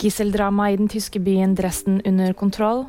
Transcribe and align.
Gisseldrama 0.00 0.70
i 0.70 0.76
den 0.76 0.88
tyske 0.88 1.20
byen 1.20 1.54
Dresden 1.54 2.00
under 2.04 2.32
kontroll. 2.32 2.86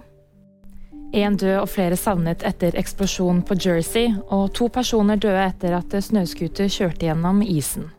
Én 1.14 1.36
død 1.36 1.58
og 1.60 1.68
flere 1.68 1.98
savnet 2.00 2.46
etter 2.48 2.78
eksplosjon 2.80 3.42
på 3.44 3.58
Jersey, 3.60 4.14
og 4.32 4.54
to 4.56 4.70
personer 4.72 5.20
døde 5.20 5.42
etter 5.44 5.76
at 5.76 5.92
snøscooter 5.92 6.72
kjørte 6.72 7.10
gjennom 7.10 7.42
isen. 7.44 7.90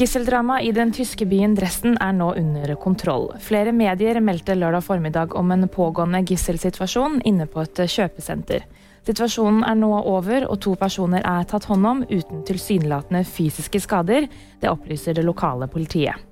Gisseldrama 0.00 0.62
i 0.64 0.72
den 0.72 0.94
tyske 0.96 1.28
byen 1.28 1.58
Dresden 1.60 1.98
er 2.00 2.16
nå 2.16 2.30
under 2.40 2.74
kontroll. 2.80 3.28
Flere 3.44 3.76
medier 3.76 4.22
meldte 4.24 4.56
lørdag 4.56 4.88
formiddag 4.88 5.36
om 5.36 5.52
en 5.52 5.68
pågående 5.68 6.24
gisselsituasjon 6.24 7.20
inne 7.28 7.50
på 7.52 7.66
et 7.66 7.84
kjøpesenter. 7.84 8.64
Situasjonen 9.04 9.60
er 9.68 9.76
nå 9.76 9.92
over, 10.00 10.48
og 10.48 10.64
to 10.64 10.72
personer 10.80 11.20
er 11.20 11.44
tatt 11.44 11.68
hånd 11.68 11.86
om 11.86 12.04
uten 12.08 12.46
tilsynelatende 12.48 13.26
fysiske 13.28 13.84
skader. 13.84 14.30
Det 14.56 14.72
opplyser 14.72 15.20
det 15.20 15.28
lokale 15.28 15.68
politiet. 15.68 16.31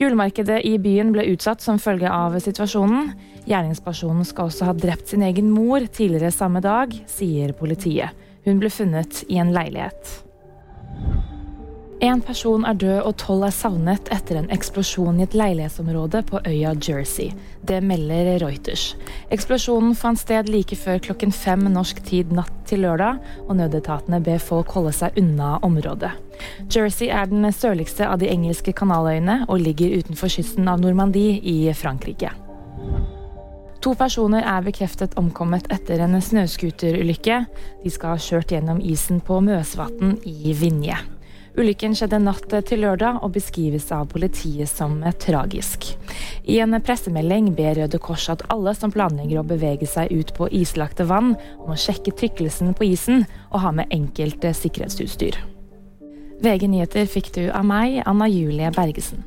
Julemarkedet 0.00 0.64
i 0.66 0.74
byen 0.82 1.12
ble 1.14 1.22
utsatt 1.30 1.62
som 1.62 1.78
følge 1.78 2.10
av 2.10 2.34
situasjonen. 2.42 3.12
Gjerningspersonen 3.46 4.26
skal 4.26 4.50
også 4.50 4.66
ha 4.66 4.74
drept 4.74 5.12
sin 5.12 5.22
egen 5.22 5.52
mor 5.54 5.86
tidligere 5.86 6.32
samme 6.34 6.62
dag, 6.64 6.94
sier 7.06 7.54
politiet. 7.54 8.10
Hun 8.44 8.58
ble 8.60 8.72
funnet 8.74 9.22
i 9.30 9.38
en 9.38 9.54
leilighet. 9.54 10.18
En 12.04 12.20
person 12.20 12.66
er 12.68 12.76
død 12.76 13.06
og 13.08 13.14
tolv 13.16 13.46
er 13.46 13.52
savnet 13.54 14.10
etter 14.12 14.36
en 14.36 14.50
eksplosjon 14.52 15.22
i 15.22 15.24
et 15.24 15.36
leilighetsområde 15.38 16.20
på 16.28 16.42
øya 16.44 16.74
Jersey. 16.76 17.30
Det 17.64 17.78
melder 17.80 18.42
Reuters. 18.42 18.90
Eksplosjonen 19.32 19.94
fant 19.96 20.20
sted 20.20 20.50
like 20.52 20.76
før 20.76 21.00
klokken 21.06 21.32
fem 21.32 21.64
norsk 21.72 22.02
tid 22.04 22.34
natt 22.36 22.52
til 22.68 22.84
lørdag, 22.84 23.22
og 23.46 23.56
nødetatene 23.56 24.20
ber 24.20 24.42
folk 24.42 24.74
holde 24.76 24.92
seg 24.92 25.16
unna 25.22 25.54
området. 25.64 26.12
Jersey 26.68 27.08
er 27.08 27.32
den 27.32 27.48
sørligste 27.48 28.04
av 28.04 28.20
de 28.20 28.28
engelske 28.28 28.76
kanaløyene 28.76 29.46
og 29.48 29.64
ligger 29.64 29.96
utenfor 30.04 30.28
kysten 30.36 30.68
av 30.68 30.84
Normandie 30.84 31.40
i 31.40 31.72
Frankrike. 31.72 32.34
To 33.80 33.96
personer 33.96 34.44
er 34.44 34.60
bekreftet 34.64 35.16
omkommet 35.20 35.72
etter 35.72 36.04
en 36.04 36.20
snøscooterulykke. 36.20 37.42
De 37.80 37.96
skal 37.96 38.18
ha 38.18 38.20
kjørt 38.28 38.52
gjennom 38.52 38.84
isen 38.84 39.24
på 39.24 39.40
Møsvatn 39.44 40.18
i 40.28 40.52
Vinje. 40.52 41.00
Ulykken 41.54 41.92
skjedde 41.94 42.18
natt 42.18 42.50
til 42.66 42.80
lørdag 42.82 43.20
og 43.22 43.36
beskrives 43.36 43.86
av 43.94 44.08
politiet 44.10 44.66
som 44.66 44.96
tragisk. 45.22 45.92
I 46.50 46.58
en 46.64 46.74
pressemelding 46.82 47.52
ber 47.54 47.78
Røde 47.78 48.00
Kors 48.02 48.26
at 48.32 48.42
alle 48.50 48.74
som 48.74 48.90
planlegger 48.94 49.38
å 49.38 49.46
bevege 49.46 49.86
seg 49.86 50.10
ut 50.10 50.32
på 50.34 50.48
islagte 50.50 51.06
vann, 51.06 51.36
må 51.62 51.78
sjekke 51.78 52.16
tykkelsen 52.18 52.74
på 52.74 52.88
isen 52.90 53.22
og 53.52 53.62
ha 53.62 53.70
med 53.76 53.94
enkelt 53.94 54.42
sikkerhetsutstyr. 54.42 55.38
VG 56.42 56.66
nyheter 56.72 57.06
fikk 57.06 57.30
du 57.38 57.44
av 57.54 57.62
meg, 57.70 58.02
Anna 58.02 58.26
Julie 58.28 58.74
Bergesen. 58.74 59.22